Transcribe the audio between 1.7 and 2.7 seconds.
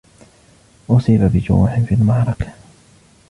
في المعركة.